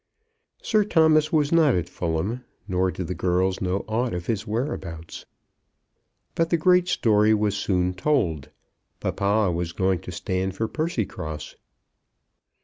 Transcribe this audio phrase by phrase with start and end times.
[0.63, 5.27] Sir Thomas was not at Fulham, nor did the girls know aught of his whereabouts.
[6.33, 8.49] But the great story was soon told.
[8.99, 11.53] Papa was going to stand for Percycross.